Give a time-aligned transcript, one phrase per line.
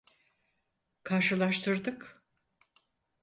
[1.03, 2.21] Karşılaştırdık.